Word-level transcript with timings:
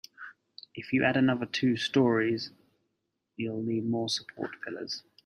If 0.73 0.93
you 0.93 1.03
add 1.03 1.15
another 1.15 1.45
two 1.45 1.77
storeys, 1.77 2.49
you'll 3.37 3.61
need 3.61 3.85
more 3.85 4.09
support 4.09 4.59
pillars. 4.65 5.03